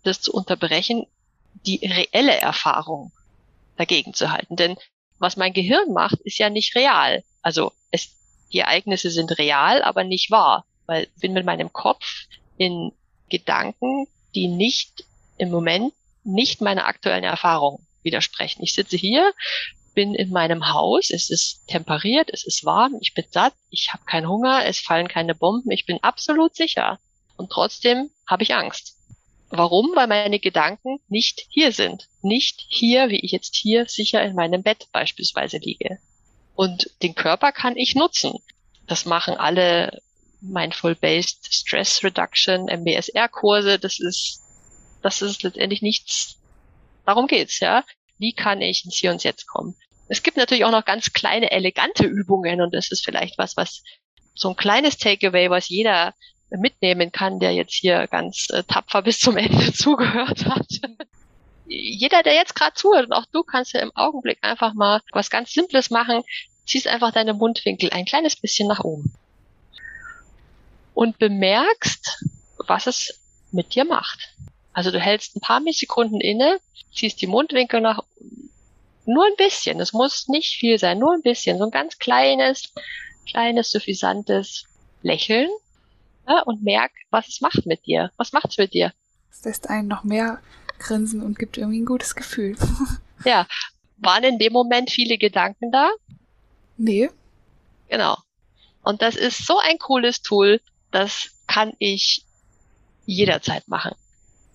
[0.03, 1.05] das zu unterbrechen,
[1.65, 3.11] die reelle Erfahrung
[3.77, 4.55] dagegen zu halten.
[4.55, 4.77] Denn
[5.17, 7.23] was mein Gehirn macht, ist ja nicht real.
[7.41, 8.15] Also es,
[8.53, 12.25] die Ereignisse sind real, aber nicht wahr, weil ich bin mit meinem Kopf
[12.57, 12.91] in
[13.29, 15.05] Gedanken die nicht
[15.37, 18.63] im Moment nicht meiner aktuellen Erfahrung widersprechen.
[18.63, 19.33] Ich sitze hier,
[19.99, 24.05] bin in meinem Haus, es ist temperiert, es ist warm, ich bin satt, ich habe
[24.05, 26.99] keinen Hunger, es fallen keine Bomben, ich bin absolut sicher.
[27.35, 28.95] Und trotzdem habe ich Angst.
[29.49, 29.91] Warum?
[29.95, 32.07] Weil meine Gedanken nicht hier sind.
[32.21, 35.99] Nicht hier, wie ich jetzt hier sicher in meinem Bett beispielsweise liege.
[36.55, 38.39] Und den Körper kann ich nutzen.
[38.87, 40.01] Das machen alle
[40.39, 44.43] Mindful-Based Stress Reduction, MBSR-Kurse, das ist,
[45.01, 46.37] das ist letztendlich nichts.
[47.05, 47.83] Darum geht's, ja.
[48.17, 49.75] Wie kann ich ins Hier und Jetzt kommen?
[50.09, 53.83] Es gibt natürlich auch noch ganz kleine, elegante Übungen und das ist vielleicht was, was
[54.33, 56.13] so ein kleines Takeaway, was jeder
[56.49, 60.67] mitnehmen kann, der jetzt hier ganz äh, tapfer bis zum Ende zugehört hat.
[61.67, 65.29] jeder, der jetzt gerade zuhört und auch du kannst ja im Augenblick einfach mal was
[65.29, 66.23] ganz Simples machen,
[66.65, 69.13] ziehst einfach deine Mundwinkel ein kleines bisschen nach oben
[70.95, 72.25] und bemerkst,
[72.67, 74.35] was es mit dir macht.
[74.73, 76.59] Also du hältst ein paar Millisekunden inne,
[76.93, 78.03] ziehst die Mundwinkel nach
[79.09, 82.73] nur ein bisschen, es muss nicht viel sein, nur ein bisschen, so ein ganz kleines,
[83.29, 84.65] kleines, suffisantes
[85.01, 85.49] Lächeln
[86.27, 88.11] ja, und merk, was es macht mit dir.
[88.17, 88.93] Was macht's mit dir?
[89.31, 90.41] Es lässt einen noch mehr
[90.77, 92.55] grinsen und gibt irgendwie ein gutes Gefühl.
[93.25, 93.47] ja.
[93.97, 95.89] Waren in dem Moment viele Gedanken da?
[96.77, 97.09] Nee.
[97.89, 98.17] Genau.
[98.83, 102.23] Und das ist so ein cooles Tool, das kann ich
[103.05, 103.95] jederzeit machen.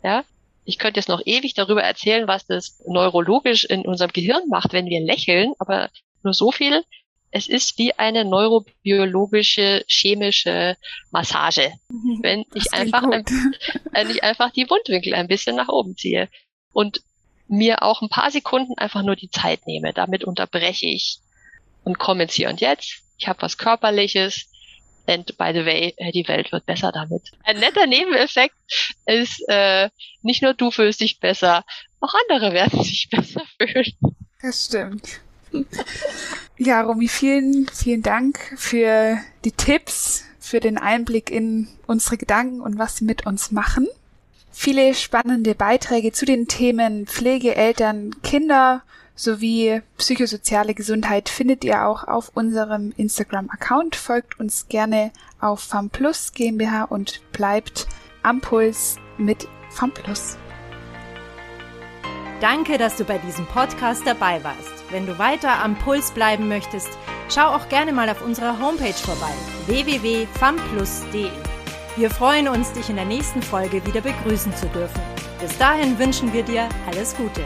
[0.03, 0.25] Ja,
[0.65, 4.87] ich könnte jetzt noch ewig darüber erzählen, was das neurologisch in unserem Gehirn macht, wenn
[4.87, 5.91] wir lächeln, aber
[6.23, 6.85] nur so viel.
[7.31, 10.77] Es ist wie eine neurobiologische, chemische
[11.11, 11.73] Massage.
[11.89, 12.19] Mhm.
[12.23, 13.25] Wenn ich einfach, ein,
[13.93, 16.29] wenn ich einfach die Mundwinkel ein bisschen nach oben ziehe
[16.73, 17.03] und
[17.49, 19.93] mir auch ein paar Sekunden einfach nur die Zeit nehme.
[19.93, 21.19] Damit unterbreche ich
[21.83, 23.03] und komme ins Hier und Jetzt.
[23.19, 24.51] Ich habe was Körperliches.
[25.07, 27.31] And by the way, äh, die Welt wird besser damit.
[27.45, 28.55] Ein netter Nebeneffekt
[29.07, 29.91] ist, äh,
[30.23, 31.65] nicht nur du fühlst dich besser,
[32.01, 33.93] auch andere werden sich besser fühlen.
[34.41, 35.21] Das stimmt.
[36.59, 42.79] Ja, Romy, vielen, vielen Dank für die Tipps, für den Einblick in unsere Gedanken und
[42.79, 43.89] was sie mit uns machen.
[44.51, 48.83] Viele spannende Beiträge zu den Themen Pflege, Eltern, Kinder
[49.15, 53.97] sowie psychosoziale Gesundheit findet ihr auch auf unserem Instagram-Account.
[53.97, 57.87] Folgt uns gerne auf FAMPLUS GmbH und bleibt
[58.23, 60.37] am Puls mit FAMPLUS.
[62.41, 64.85] Danke, dass du bei diesem Podcast dabei warst.
[64.91, 66.91] Wenn du weiter am Puls bleiben möchtest,
[67.33, 69.33] schau auch gerne mal auf unserer Homepage vorbei
[69.67, 71.31] www.famplus.de.
[71.97, 75.01] Wir freuen uns, dich in der nächsten Folge wieder begrüßen zu dürfen.
[75.41, 77.45] Bis dahin wünschen wir dir alles Gute.